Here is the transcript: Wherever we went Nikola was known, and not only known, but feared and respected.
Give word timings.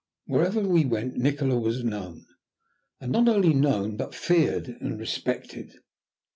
Wherever 0.25 0.61
we 0.61 0.83
went 0.83 1.17
Nikola 1.17 1.59
was 1.59 1.83
known, 1.83 2.25
and 2.99 3.11
not 3.11 3.27
only 3.29 3.53
known, 3.53 3.97
but 3.97 4.15
feared 4.15 4.67
and 4.67 4.99
respected. 4.99 5.75